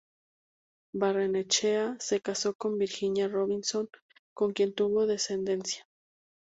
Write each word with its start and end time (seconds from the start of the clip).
Barrenechea 0.95 1.95
se 1.99 2.21
casó 2.21 2.55
con 2.55 2.79
Virginia 2.79 3.27
Robinson, 3.27 3.87
con 4.33 4.51
quien 4.51 4.73
tuvo 4.73 5.05
descendencia. 5.05 5.85